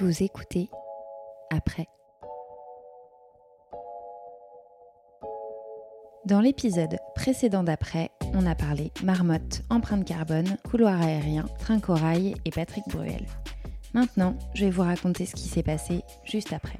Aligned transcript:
Vous 0.00 0.22
écoutez 0.22 0.70
après. 1.50 1.86
Dans 6.24 6.40
l'épisode 6.40 6.96
précédent 7.14 7.62
d'après, 7.62 8.10
on 8.32 8.46
a 8.46 8.54
parlé 8.54 8.92
marmotte, 9.04 9.60
empreinte 9.68 10.06
carbone, 10.06 10.56
couloir 10.64 11.02
aérien, 11.02 11.44
train 11.58 11.80
corail 11.80 12.34
et 12.46 12.50
Patrick 12.50 12.84
Bruel. 12.88 13.26
Maintenant, 13.92 14.38
je 14.54 14.64
vais 14.64 14.70
vous 14.70 14.80
raconter 14.80 15.26
ce 15.26 15.34
qui 15.34 15.48
s'est 15.48 15.62
passé 15.62 16.00
juste 16.24 16.54
après. 16.54 16.78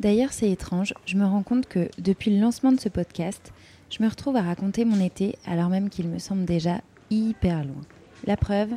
D'ailleurs, 0.00 0.32
c'est 0.32 0.50
étrange, 0.50 0.94
je 1.06 1.16
me 1.16 1.24
rends 1.24 1.44
compte 1.44 1.68
que 1.68 1.88
depuis 1.98 2.34
le 2.34 2.40
lancement 2.40 2.72
de 2.72 2.80
ce 2.80 2.88
podcast, 2.88 3.52
je 3.90 4.02
me 4.02 4.08
retrouve 4.08 4.36
à 4.36 4.42
raconter 4.42 4.84
mon 4.84 5.00
été 5.00 5.36
alors 5.46 5.68
même 5.68 5.90
qu'il 5.90 6.08
me 6.08 6.18
semble 6.18 6.44
déjà 6.44 6.80
hyper 7.10 7.64
loin. 7.64 7.80
La 8.26 8.36
preuve, 8.36 8.70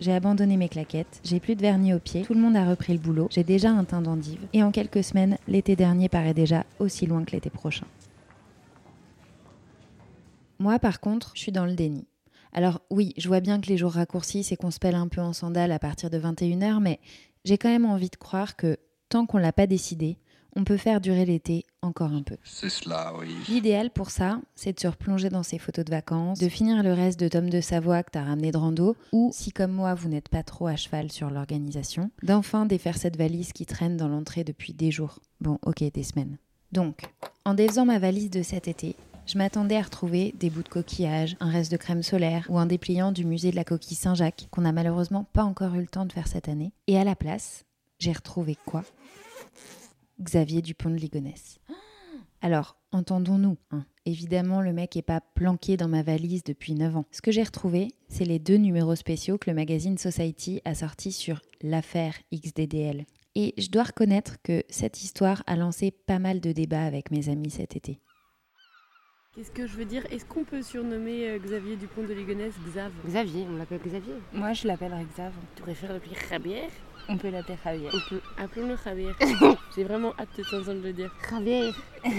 j'ai 0.00 0.12
abandonné 0.12 0.56
mes 0.56 0.68
claquettes, 0.68 1.20
j'ai 1.24 1.40
plus 1.40 1.54
de 1.54 1.60
vernis 1.62 1.94
aux 1.94 1.98
pieds, 1.98 2.22
tout 2.22 2.34
le 2.34 2.40
monde 2.40 2.56
a 2.56 2.68
repris 2.68 2.92
le 2.92 2.98
boulot, 2.98 3.28
j'ai 3.30 3.44
déjà 3.44 3.70
un 3.70 3.84
teint 3.84 4.02
d'endive, 4.02 4.40
et 4.52 4.62
en 4.62 4.70
quelques 4.70 5.04
semaines, 5.04 5.38
l'été 5.46 5.76
dernier 5.76 6.08
paraît 6.08 6.34
déjà 6.34 6.64
aussi 6.78 7.06
loin 7.06 7.24
que 7.24 7.32
l'été 7.32 7.50
prochain. 7.50 7.86
Moi, 10.58 10.78
par 10.78 11.00
contre, 11.00 11.32
je 11.34 11.40
suis 11.40 11.52
dans 11.52 11.66
le 11.66 11.74
déni. 11.74 12.06
Alors 12.52 12.82
oui, 12.90 13.14
je 13.16 13.28
vois 13.28 13.40
bien 13.40 13.60
que 13.60 13.66
les 13.66 13.78
jours 13.78 13.92
raccourcissent 13.92 14.52
et 14.52 14.56
qu'on 14.56 14.70
se 14.70 14.78
pèle 14.78 14.94
un 14.94 15.08
peu 15.08 15.20
en 15.20 15.32
sandales 15.32 15.72
à 15.72 15.78
partir 15.78 16.10
de 16.10 16.18
21h, 16.18 16.80
mais 16.80 17.00
j'ai 17.44 17.58
quand 17.58 17.70
même 17.70 17.86
envie 17.86 18.10
de 18.10 18.16
croire 18.16 18.56
que 18.56 18.76
tant 19.08 19.26
qu'on 19.26 19.38
l'a 19.38 19.52
pas 19.52 19.66
décidé, 19.66 20.18
on 20.54 20.64
peut 20.64 20.76
faire 20.76 21.00
durer 21.00 21.24
l'été 21.24 21.64
encore 21.82 22.12
un 22.12 22.22
peu. 22.22 22.36
C'est 22.44 22.68
cela, 22.68 23.12
oui. 23.18 23.28
L'idéal 23.48 23.90
pour 23.90 24.10
ça, 24.10 24.40
c'est 24.54 24.72
de 24.72 24.80
se 24.80 24.88
replonger 24.88 25.28
dans 25.28 25.42
ses 25.42 25.58
photos 25.58 25.84
de 25.84 25.90
vacances, 25.90 26.38
de 26.38 26.48
finir 26.48 26.82
le 26.82 26.92
reste 26.92 27.18
de 27.18 27.28
Tom 27.28 27.48
de 27.48 27.60
Savoie 27.60 28.02
que 28.02 28.10
t'as 28.10 28.24
ramené 28.24 28.52
de 28.52 28.58
rando, 28.58 28.96
ou, 29.12 29.30
si 29.32 29.52
comme 29.52 29.72
moi 29.72 29.94
vous 29.94 30.08
n'êtes 30.08 30.28
pas 30.28 30.42
trop 30.42 30.66
à 30.66 30.76
cheval 30.76 31.10
sur 31.10 31.30
l'organisation, 31.30 32.10
d'enfin 32.22 32.66
défaire 32.66 32.96
cette 32.96 33.16
valise 33.16 33.52
qui 33.52 33.66
traîne 33.66 33.96
dans 33.96 34.08
l'entrée 34.08 34.44
depuis 34.44 34.72
des 34.72 34.90
jours. 34.90 35.20
Bon, 35.40 35.58
ok, 35.64 35.82
des 35.92 36.02
semaines. 36.02 36.36
Donc, 36.70 37.02
en 37.44 37.54
défaisant 37.54 37.84
ma 37.84 37.98
valise 37.98 38.30
de 38.30 38.42
cet 38.42 38.68
été, 38.68 38.96
je 39.26 39.38
m'attendais 39.38 39.76
à 39.76 39.82
retrouver 39.82 40.34
des 40.38 40.50
bouts 40.50 40.62
de 40.62 40.68
coquillage, 40.68 41.36
un 41.40 41.50
reste 41.50 41.70
de 41.70 41.76
crème 41.76 42.02
solaire 42.02 42.46
ou 42.48 42.58
un 42.58 42.66
dépliant 42.66 43.12
du 43.12 43.24
musée 43.24 43.50
de 43.50 43.56
la 43.56 43.64
coquille 43.64 43.96
Saint-Jacques 43.96 44.48
qu'on 44.50 44.62
n'a 44.62 44.72
malheureusement 44.72 45.26
pas 45.32 45.44
encore 45.44 45.74
eu 45.74 45.80
le 45.80 45.86
temps 45.86 46.06
de 46.06 46.12
faire 46.12 46.26
cette 46.26 46.48
année. 46.48 46.72
Et 46.88 46.98
à 46.98 47.04
la 47.04 47.14
place, 47.14 47.64
j'ai 47.98 48.12
retrouvé 48.12 48.56
quoi? 48.66 48.84
Xavier 50.22 50.62
Dupont 50.62 50.90
de 50.90 50.96
Ligonnès. 50.96 51.58
Alors, 52.40 52.76
entendons-nous, 52.90 53.56
hein. 53.70 53.84
évidemment 54.04 54.60
le 54.60 54.72
mec 54.72 54.96
est 54.96 55.02
pas 55.02 55.20
planqué 55.20 55.76
dans 55.76 55.88
ma 55.88 56.02
valise 56.02 56.42
depuis 56.42 56.74
9 56.74 56.96
ans. 56.96 57.04
Ce 57.12 57.22
que 57.22 57.30
j'ai 57.30 57.42
retrouvé, 57.42 57.88
c'est 58.08 58.24
les 58.24 58.40
deux 58.40 58.56
numéros 58.56 58.96
spéciaux 58.96 59.38
que 59.38 59.48
le 59.48 59.54
magazine 59.54 59.96
Society 59.96 60.60
a 60.64 60.74
sortis 60.74 61.12
sur 61.12 61.40
l'affaire 61.62 62.14
XDDL. 62.34 63.06
Et 63.34 63.54
je 63.58 63.68
dois 63.68 63.84
reconnaître 63.84 64.36
que 64.42 64.64
cette 64.68 65.02
histoire 65.02 65.42
a 65.46 65.56
lancé 65.56 65.90
pas 65.90 66.18
mal 66.18 66.40
de 66.40 66.52
débats 66.52 66.84
avec 66.84 67.10
mes 67.10 67.28
amis 67.28 67.50
cet 67.50 67.76
été. 67.76 68.00
Qu'est-ce 69.34 69.50
que 69.50 69.66
je 69.66 69.76
veux 69.78 69.86
dire? 69.86 70.04
Est-ce 70.10 70.26
qu'on 70.26 70.44
peut 70.44 70.60
surnommer 70.60 71.26
euh, 71.30 71.38
Xavier 71.38 71.76
Dupont 71.76 72.02
de 72.02 72.12
Ligonnès 72.12 72.52
Xav? 72.66 72.92
Xavier, 73.06 73.46
on 73.50 73.56
l'appelle 73.56 73.80
Xavier. 73.82 74.12
Moi, 74.30 74.52
je 74.52 74.66
l'appellerais 74.66 75.06
Xav. 75.10 75.32
Tu 75.56 75.62
préfères 75.62 75.90
l'appeler 75.94 76.14
Javier? 76.28 76.62
On 77.08 77.16
peut 77.16 77.30
l'appeler 77.30 77.56
Javier. 77.64 77.88
On 77.94 78.10
peut 78.10 78.20
appelons-le 78.36 78.76
Javier. 78.84 79.12
J'ai 79.74 79.84
vraiment 79.84 80.12
hâte 80.18 80.28
de 80.36 80.42
t'entendre 80.42 80.82
le 80.82 80.92
dire. 80.92 81.10
Javier. 81.30 81.70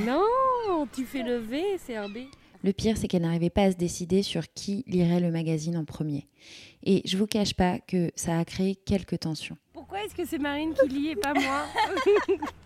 Non, 0.07 0.87
tu 0.91 1.05
fais 1.05 1.21
le 1.21 1.37
V, 1.37 1.77
c'est 1.77 1.95
un 1.95 2.09
B. 2.09 2.17
Le 2.63 2.73
pire, 2.73 2.97
c'est 2.97 3.07
qu'elle 3.07 3.21
n'arrivait 3.21 3.51
pas 3.51 3.65
à 3.65 3.71
se 3.71 3.77
décider 3.77 4.23
sur 4.23 4.51
qui 4.51 4.83
lirait 4.87 5.19
le 5.19 5.29
magazine 5.29 5.77
en 5.77 5.85
premier. 5.85 6.27
Et 6.83 7.03
je 7.05 7.15
vous 7.15 7.27
cache 7.27 7.53
pas 7.53 7.77
que 7.77 8.09
ça 8.15 8.39
a 8.39 8.43
créé 8.43 8.73
quelques 8.73 9.19
tensions. 9.19 9.57
Pourquoi 9.73 10.03
est-ce 10.03 10.15
que 10.15 10.25
c'est 10.25 10.39
Marine 10.39 10.73
qui 10.73 10.87
lit 10.87 11.09
et 11.09 11.15
pas 11.15 11.35
moi? 11.35 11.65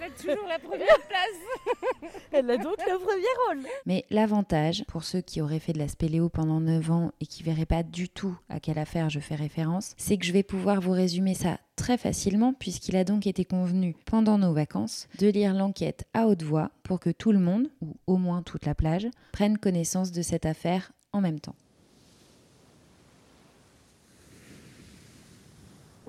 Elle 0.00 0.06
a 0.06 0.10
toujours 0.16 0.48
la 0.48 0.58
première 0.58 0.86
place. 1.08 2.12
Elle 2.32 2.50
a 2.50 2.56
donc 2.56 2.76
le 2.78 2.98
premier 2.98 3.22
rôle. 3.46 3.70
Mais 3.84 4.06
l'avantage, 4.08 4.84
pour 4.88 5.04
ceux 5.04 5.20
qui 5.20 5.42
auraient 5.42 5.58
fait 5.58 5.74
de 5.74 5.78
la 5.78 5.88
spéléo 5.88 6.28
pendant 6.30 6.60
9 6.60 6.90
ans 6.90 7.12
et 7.20 7.26
qui 7.26 7.42
verraient 7.42 7.66
pas 7.66 7.82
du 7.82 8.08
tout 8.08 8.34
à 8.48 8.60
quelle 8.60 8.78
affaire 8.78 9.10
je 9.10 9.20
fais 9.20 9.34
référence, 9.34 9.94
c'est 9.98 10.16
que 10.16 10.24
je 10.24 10.32
vais 10.32 10.42
pouvoir 10.42 10.80
vous 10.80 10.92
résumer 10.92 11.34
ça 11.34 11.58
très 11.76 11.98
facilement 11.98 12.54
puisqu'il 12.54 12.96
a 12.96 13.04
donc 13.04 13.26
été 13.26 13.44
convenu 13.44 13.94
pendant 14.06 14.38
nos 14.38 14.54
vacances 14.54 15.06
de 15.18 15.28
lire 15.28 15.54
l'enquête 15.54 16.06
à 16.14 16.26
haute 16.26 16.42
voix 16.42 16.70
pour 16.82 16.98
que 16.98 17.10
tout 17.10 17.32
le 17.32 17.38
monde, 17.38 17.68
ou 17.82 17.94
au 18.06 18.16
moins 18.16 18.42
toute 18.42 18.64
la 18.64 18.74
plage, 18.74 19.08
prenne 19.32 19.58
connaissance 19.58 20.12
de 20.12 20.22
cette 20.22 20.46
affaire 20.46 20.92
en 21.12 21.20
même 21.20 21.40
temps. 21.40 21.56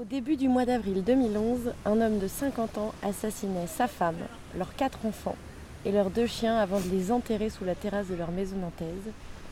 Au 0.02 0.04
début 0.04 0.36
du 0.36 0.50
mois 0.50 0.66
d'avril 0.66 1.04
2011, 1.04 1.74
un 1.86 2.02
homme 2.02 2.18
de 2.18 2.28
50 2.28 2.80
ans 2.80 2.92
assassinait 3.04 3.68
sa 3.68 3.88
femme, 3.88 4.18
leurs 4.58 4.74
quatre 4.74 5.06
enfants 5.06 5.36
et 5.86 5.92
leurs 5.92 6.10
deux 6.10 6.26
chiens 6.26 6.58
avant 6.58 6.80
de 6.80 6.90
les 6.90 7.12
enterrer 7.12 7.52
sous 7.52 7.66
la 7.66 7.76
terrasse 7.76 8.08
de 8.08 8.16
leur 8.16 8.32
maison 8.32 8.56
nantaise, 8.56 9.12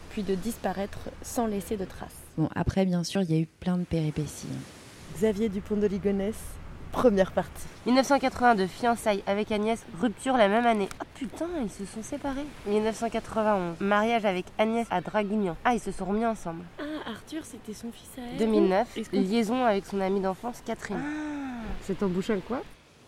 puis 0.10 0.24
de 0.24 0.34
disparaître 0.34 0.98
sans 1.22 1.46
laisser 1.46 1.78
de 1.78 1.86
traces. 1.86 2.10
Bon, 2.36 2.50
après, 2.56 2.84
bien 2.86 3.04
sûr, 3.04 3.22
il 3.22 3.32
y 3.32 3.38
a 3.38 3.42
eu 3.42 3.46
plein 3.60 3.78
de 3.78 3.84
péripéties. 3.84 4.48
Xavier 5.14 5.50
Dupont 5.50 5.78
de 5.78 5.86
Ligonnès, 5.86 6.34
première 6.92 7.32
partie. 7.32 7.68
1982, 7.86 8.66
fiançailles 8.66 9.24
avec 9.28 9.52
Agnès, 9.52 9.86
rupture 10.02 10.36
la 10.36 10.48
même 10.48 10.66
année. 10.66 10.90
Oh 11.00 11.06
putain, 11.14 11.46
ils 11.62 11.70
se 11.70 11.86
sont 11.86 12.02
séparés. 12.02 12.48
1991, 12.66 13.80
mariage 13.82 14.26
avec 14.26 14.46
Agnès 14.58 14.88
à 14.90 15.02
Draguignan. 15.02 15.56
Ah, 15.64 15.76
ils 15.76 15.80
se 15.80 15.92
sont 15.92 16.06
remis 16.06 16.26
ensemble. 16.26 16.64
Ah, 17.10 17.14
Arthur, 17.16 17.44
c'était 17.44 17.74
son 17.74 17.92
fils 17.92 18.10
à 18.18 18.22
elle 18.32 18.38
2009, 18.38 18.98
Est-ce 18.98 19.10
qu'on- 19.10 19.22
liaison 19.22 19.66
avec 19.66 19.86
son 19.86 20.00
amie 20.00 20.20
d'enfance 20.22 20.62
Catherine. 20.66 20.98
C'est 21.84 22.02
en 22.04 22.08
bouchon 22.08 22.40
quoi? 22.48 22.62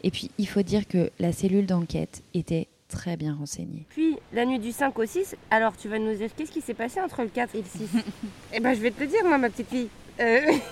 Et 0.04 0.10
puis, 0.12 0.32
il 0.38 0.48
faut 0.48 0.64
dire 0.64 0.88
que 0.88 1.12
la 1.20 1.32
cellule 1.32 1.66
d'enquête 1.68 2.24
était 2.34 2.68
très 2.88 3.16
bien 3.16 3.36
renseignée. 3.36 3.86
Puis, 3.90 4.18
la 4.34 4.46
nuit 4.46 4.60
du 4.60 4.72
5 4.72 4.98
au 4.98 5.06
6, 5.06 5.36
alors 5.52 5.78
tu 5.78 5.88
vas 5.88 6.00
nous 6.00 6.14
dire 6.16 6.30
qu'est-ce 6.36 6.52
qui 6.52 6.62
s'est 6.62 6.74
passé 6.74 7.00
entre 7.00 7.22
le 7.22 7.28
4 7.30 7.56
et 7.56 7.60
le 7.60 7.64
6 7.66 7.90
Eh 8.54 8.60
ben, 8.60 8.74
je 8.74 8.82
vais 8.82 8.92
te 8.92 9.00
le 9.02 9.08
dire, 9.08 9.20
moi, 9.24 9.38
ma 9.38 9.50
petite 9.50 9.70
fille. 9.70 9.88
Euh, 10.20 10.42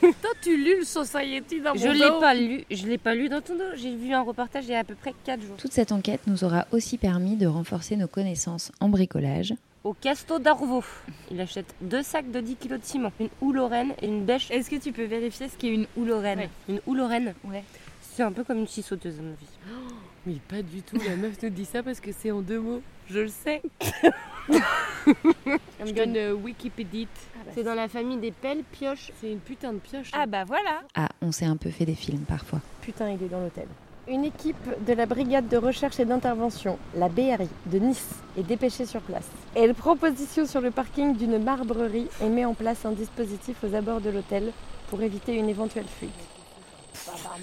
Toi, 0.00 0.30
tu 0.42 0.56
lus 0.56 0.78
le 0.80 0.84
Society 0.84 1.60
dans 1.60 1.74
je 1.74 1.86
mon 1.88 1.92
l'ai 1.92 1.98
dos. 2.08 2.20
pas 2.20 2.34
lu, 2.34 2.64
je 2.70 2.86
l'ai 2.86 2.98
pas 2.98 3.14
lu 3.14 3.28
dans 3.28 3.40
ton 3.40 3.54
dos. 3.56 3.64
J'ai 3.74 3.94
vu 3.96 4.12
un 4.12 4.22
reportage 4.22 4.64
il 4.66 4.70
y 4.70 4.74
a 4.74 4.80
à 4.80 4.84
peu 4.84 4.94
près 4.94 5.12
4 5.24 5.40
jours. 5.42 5.56
Toute 5.56 5.72
cette 5.72 5.92
enquête 5.92 6.20
nous 6.26 6.44
aura 6.44 6.66
aussi 6.72 6.96
permis 6.98 7.36
de 7.36 7.46
renforcer 7.46 7.96
nos 7.96 8.06
connaissances 8.06 8.70
en 8.80 8.88
bricolage, 8.88 9.54
Au 9.82 9.94
Casto 9.94 10.38
d'Arvaux, 10.38 10.84
il 11.30 11.40
achète 11.40 11.74
deux 11.80 12.02
sacs 12.02 12.30
de 12.30 12.40
10 12.40 12.56
kg 12.56 12.78
de 12.78 12.84
ciment, 12.84 13.12
une 13.18 13.30
houle 13.40 13.56
lorraine 13.56 13.94
et 14.02 14.08
une 14.08 14.26
bêche. 14.26 14.50
Est-ce 14.50 14.68
que 14.68 14.76
tu 14.76 14.92
peux 14.92 15.04
vérifier 15.04 15.48
ce 15.48 15.56
qu'est 15.56 15.72
une 15.72 15.86
houle 15.96 16.08
lorraine 16.08 16.50
Une 16.68 16.82
houle 16.86 16.98
lorraine 16.98 17.34
Ouais. 17.44 17.64
C'est 18.02 18.22
un 18.22 18.30
peu 18.32 18.44
comme 18.44 18.58
une 18.58 18.66
scie 18.66 18.82
sauteuse 18.82 19.18
à 19.18 19.22
mon 19.22 19.32
avis. 19.32 19.46
Oui, 20.26 20.38
pas 20.48 20.60
du 20.60 20.82
tout. 20.82 20.98
La 20.98 21.16
meuf 21.16 21.42
nous 21.42 21.48
dit 21.48 21.64
ça 21.64 21.82
parce 21.82 21.98
que 21.98 22.12
c'est 22.12 22.30
en 22.30 22.42
deux 22.42 22.60
mots. 22.60 22.82
Je 23.08 23.20
le 23.20 23.28
sais. 23.28 23.62
Je 24.50 25.92
donne 25.92 26.14
euh, 26.14 26.34
Wikipédia. 26.34 27.06
C'est 27.54 27.62
dans 27.62 27.72
la 27.72 27.88
famille 27.88 28.18
des 28.18 28.32
pelles, 28.32 28.62
pioches. 28.70 29.12
C'est 29.18 29.32
une 29.32 29.38
putain 29.38 29.72
de 29.72 29.78
pioche. 29.78 30.10
Ah 30.12 30.26
bah 30.26 30.44
voilà 30.44 30.82
ah, 30.94 31.08
on 31.22 31.32
s'est 31.32 31.46
un 31.46 31.56
peu 31.56 31.70
fait 31.70 31.86
des 31.86 31.94
films 31.94 32.24
parfois. 32.28 32.60
putain, 32.82 33.08
il 33.08 33.22
est 33.22 33.28
dans 33.28 33.40
l'hôtel. 33.40 33.66
Une 34.08 34.24
équipe 34.24 34.84
de 34.86 34.92
la 34.92 35.06
brigade 35.06 35.48
de 35.48 35.56
recherche 35.56 36.00
et 36.00 36.04
d'intervention, 36.04 36.78
la 36.96 37.08
BRI 37.08 37.48
de 37.66 37.78
Nice, 37.78 38.08
est 38.36 38.42
dépêchée 38.42 38.86
sur 38.86 39.00
place. 39.02 39.26
Elle 39.54 39.74
proposition 39.74 40.46
sur 40.46 40.60
le 40.60 40.70
parking 40.70 41.16
d'une 41.16 41.38
marbrerie 41.42 42.08
et 42.22 42.28
met 42.28 42.44
en 42.44 42.54
place 42.54 42.84
un 42.86 42.92
dispositif 42.92 43.56
aux 43.62 43.74
abords 43.74 44.00
de 44.00 44.10
l'hôtel 44.10 44.52
pour 44.88 45.02
éviter 45.02 45.34
une 45.34 45.48
éventuelle 45.48 45.86
fuite. 45.86 46.10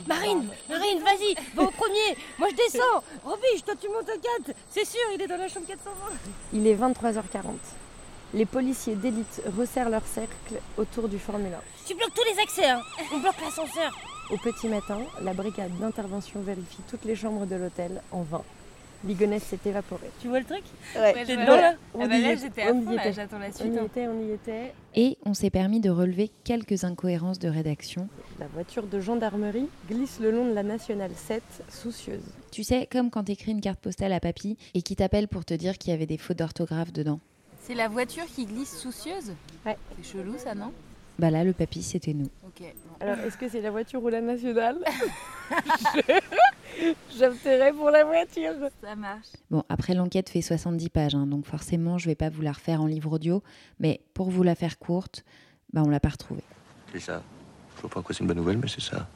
Marine 0.07 0.49
Marine, 0.69 0.99
vas-y 0.99 1.35
Va 1.55 1.63
au 1.63 1.71
premier 1.71 2.17
Moi 2.37 2.49
je 2.51 2.55
descends 2.55 3.03
Robiche, 3.23 3.63
toi 3.65 3.73
tu 3.79 3.87
montes 3.87 4.09
au 4.09 4.45
4 4.45 4.55
C'est 4.69 4.85
sûr, 4.85 4.99
il 5.15 5.21
est 5.21 5.27
dans 5.27 5.37
la 5.37 5.47
chambre 5.47 5.65
420 5.65 5.93
Il 6.53 6.67
est 6.67 6.75
23h40. 6.75 7.53
Les 8.33 8.45
policiers 8.45 8.95
d'élite 8.95 9.41
resserrent 9.57 9.89
leur 9.89 10.05
cercle 10.05 10.61
autour 10.77 11.07
du 11.07 11.17
Formule 11.17 11.53
1. 11.53 11.57
Tu 11.87 11.95
bloques 11.95 12.13
tous 12.13 12.25
les 12.33 12.39
accès, 12.41 12.69
hein 12.69 12.81
On 13.13 13.19
bloque 13.19 13.39
l'ascenseur 13.41 13.91
Au 14.29 14.37
petit 14.37 14.67
matin, 14.67 14.99
la 15.21 15.33
brigade 15.33 15.71
d'intervention 15.79 16.41
vérifie 16.41 16.81
toutes 16.89 17.05
les 17.05 17.15
chambres 17.15 17.45
de 17.45 17.55
l'hôtel 17.55 18.01
en 18.11 18.23
vain. 18.23 18.43
Ligonnès 19.05 19.41
s'est 19.43 19.59
évaporé. 19.65 20.09
Tu 20.19 20.27
vois 20.27 20.39
le 20.39 20.45
truc? 20.45 20.63
Ouais, 20.95 21.13
Ouais, 21.13 21.23
dedans, 21.25 21.55
là? 21.55 21.73
Ah 21.75 21.79
On 21.93 21.99
bah 22.07 22.17
là 22.17 22.35
j'étais 22.35 22.63
à 22.63 22.73
on 22.73 22.81
y 22.81 22.83
fond, 22.83 22.91
là, 22.95 23.03
était. 23.03 23.13
j'attends 23.13 23.37
la 23.39 23.47
On 23.49 23.53
suite. 23.53 23.73
y 23.73 23.77
hein. 23.77 23.85
était, 23.85 24.07
on 24.07 24.27
y 24.27 24.31
était. 24.31 24.73
Et 24.95 25.17
on 25.23 25.33
s'est 25.35 25.51
permis 25.51 25.79
de 25.79 25.89
relever 25.91 26.31
quelques 26.43 26.83
incohérences 26.83 27.37
de 27.39 27.47
rédaction. 27.47 28.09
La 28.39 28.47
voiture 28.47 28.87
de 28.87 28.99
gendarmerie 28.99 29.67
glisse 29.87 30.19
le 30.19 30.31
long 30.31 30.47
de 30.49 30.53
la 30.53 30.63
nationale 30.63 31.11
7, 31.15 31.43
soucieuse. 31.69 32.23
Tu 32.51 32.63
sais, 32.63 32.87
comme 32.91 33.11
quand 33.11 33.25
t'écris 33.25 33.51
une 33.51 33.61
carte 33.61 33.79
postale 33.79 34.11
à 34.13 34.19
papy 34.19 34.57
et 34.73 34.81
qui 34.81 34.95
t'appelle 34.95 35.27
pour 35.27 35.45
te 35.45 35.53
dire 35.53 35.77
qu'il 35.77 35.91
y 35.91 35.93
avait 35.93 36.07
des 36.07 36.17
fautes 36.17 36.39
d'orthographe 36.39 36.91
dedans. 36.91 37.19
C'est 37.61 37.75
la 37.75 37.87
voiture 37.89 38.25
qui 38.25 38.45
glisse 38.47 38.75
soucieuse? 38.77 39.31
Ouais. 39.65 39.77
C'est 40.01 40.11
chelou 40.17 40.35
ça, 40.37 40.55
non? 40.55 40.71
Bah 41.19 41.31
là, 41.31 41.43
le 41.43 41.53
papy, 41.53 41.81
c'était 41.81 42.13
nous. 42.13 42.29
Ok. 42.45 42.61
bon. 42.61 42.95
Alors, 42.99 43.17
est-ce 43.19 43.37
que 43.37 43.49
c'est 43.49 43.61
la 43.61 43.71
voiture 43.71 44.03
ou 44.03 44.09
la 44.09 44.21
nationale 44.21 44.77
J'opterai 47.17 47.73
pour 47.73 47.89
la 47.89 48.03
voiture. 48.05 48.53
Ça 48.81 48.95
marche. 48.95 49.27
Bon, 49.49 49.63
après 49.69 49.95
l'enquête 49.95 50.29
fait 50.29 50.41
70 50.41 50.89
pages, 50.89 51.15
hein, 51.15 51.25
donc 51.25 51.45
forcément 51.45 51.97
je 51.97 52.07
vais 52.07 52.15
pas 52.15 52.29
vous 52.29 52.41
la 52.41 52.51
refaire 52.51 52.81
en 52.81 52.85
livre 52.85 53.13
audio, 53.13 53.41
mais 53.79 54.01
pour 54.13 54.29
vous 54.29 54.43
la 54.43 54.53
faire 54.53 54.77
courte, 54.77 55.23
bah 55.73 55.81
on 55.83 55.89
l'a 55.89 55.99
pas 55.99 56.09
retrouvée. 56.09 56.43
C'est 56.93 56.99
ça. 56.99 57.23
Je 57.75 57.81
vois 57.81 57.89
pas 57.89 58.01
quoi 58.01 58.13
c'est 58.13 58.21
une 58.21 58.27
bonne 58.27 58.37
nouvelle, 58.37 58.57
mais 58.57 58.67
c'est 58.67 58.81
ça. 58.81 59.07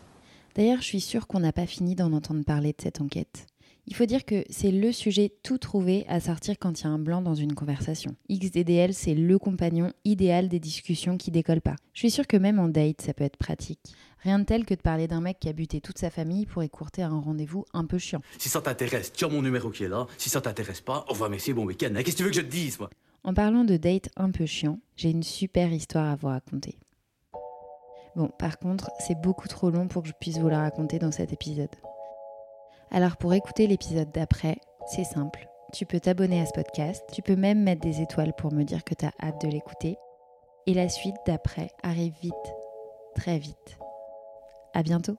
D'ailleurs, 0.55 0.79
je 0.79 0.85
suis 0.85 1.01
sûre 1.01 1.27
qu'on 1.27 1.39
n'a 1.39 1.53
pas 1.53 1.65
fini 1.65 1.95
d'en 1.95 2.11
entendre 2.13 2.43
parler 2.43 2.73
de 2.73 2.81
cette 2.81 2.99
enquête. 3.01 3.45
Il 3.87 3.95
faut 3.95 4.05
dire 4.05 4.25
que 4.25 4.45
c'est 4.49 4.71
le 4.71 4.91
sujet 4.91 5.33
tout 5.43 5.57
trouvé 5.57 6.05
à 6.07 6.19
sortir 6.19 6.55
quand 6.59 6.79
il 6.79 6.83
y 6.83 6.87
a 6.87 6.91
un 6.91 6.99
blanc 6.99 7.21
dans 7.21 7.33
une 7.35 7.53
conversation. 7.53 8.15
XDDL, 8.31 8.93
c'est 8.93 9.15
le 9.15 9.37
compagnon 9.39 9.91
idéal 10.05 10.49
des 10.49 10.59
discussions 10.59 11.17
qui 11.17 11.31
décollent 11.31 11.61
pas. 11.61 11.75
Je 11.93 11.99
suis 11.99 12.11
sûre 12.11 12.27
que 12.27 12.37
même 12.37 12.59
en 12.59 12.67
date, 12.69 13.01
ça 13.01 13.13
peut 13.13 13.23
être 13.23 13.37
pratique. 13.37 13.79
Rien 14.19 14.37
de 14.39 14.43
tel 14.45 14.65
que 14.65 14.75
de 14.75 14.81
parler 14.81 15.07
d'un 15.07 15.19
mec 15.19 15.39
qui 15.39 15.49
a 15.49 15.53
buté 15.53 15.81
toute 15.81 15.97
sa 15.97 16.11
famille 16.11 16.45
pour 16.45 16.61
écourter 16.61 17.01
un 17.01 17.19
rendez-vous 17.19 17.65
un 17.73 17.85
peu 17.85 17.97
chiant. 17.97 18.21
Si 18.37 18.49
ça 18.49 18.61
t'intéresse, 18.61 19.11
as 19.19 19.27
mon 19.27 19.41
numéro 19.41 19.71
qui 19.71 19.83
est 19.83 19.89
là. 19.89 20.05
Si 20.17 20.29
ça 20.29 20.41
t'intéresse 20.41 20.81
pas, 20.81 21.03
au 21.09 21.13
revoir, 21.13 21.29
merci, 21.31 21.51
bon 21.51 21.65
week-end. 21.65 21.89
hein. 21.95 22.03
Qu'est-ce 22.03 22.11
que 22.11 22.17
tu 22.17 22.23
veux 22.23 22.29
que 22.29 22.35
je 22.35 22.41
te 22.41 22.51
dise, 22.51 22.79
moi? 22.79 22.89
En 23.23 23.33
parlant 23.33 23.63
de 23.63 23.77
date 23.77 24.09
un 24.15 24.29
peu 24.31 24.45
chiant, 24.45 24.79
j'ai 24.95 25.09
une 25.09 25.23
super 25.23 25.73
histoire 25.73 26.07
à 26.09 26.15
vous 26.15 26.27
raconter. 26.27 26.77
Bon, 28.15 28.29
par 28.37 28.59
contre, 28.59 28.91
c'est 28.99 29.19
beaucoup 29.19 29.47
trop 29.47 29.69
long 29.71 29.87
pour 29.87 30.03
que 30.03 30.09
je 30.09 30.13
puisse 30.19 30.37
vous 30.37 30.49
la 30.49 30.59
raconter 30.59 30.99
dans 30.99 31.11
cet 31.11 31.33
épisode. 31.33 31.69
Alors 32.93 33.15
pour 33.15 33.33
écouter 33.33 33.67
l'épisode 33.67 34.11
d'après, 34.11 34.57
c'est 34.87 35.05
simple. 35.05 35.47
Tu 35.71 35.85
peux 35.85 36.01
t'abonner 36.01 36.41
à 36.41 36.45
ce 36.45 36.51
podcast, 36.51 37.01
tu 37.13 37.21
peux 37.21 37.37
même 37.37 37.63
mettre 37.63 37.79
des 37.79 38.01
étoiles 38.01 38.33
pour 38.37 38.51
me 38.51 38.63
dire 38.63 38.83
que 38.83 38.93
tu 38.93 39.05
as 39.05 39.13
hâte 39.23 39.39
de 39.41 39.47
l'écouter. 39.47 39.95
Et 40.67 40.73
la 40.73 40.89
suite 40.89 41.15
d'après 41.25 41.71
arrive 41.83 42.13
vite, 42.21 42.33
très 43.15 43.37
vite. 43.39 43.77
À 44.73 44.83
bientôt 44.83 45.15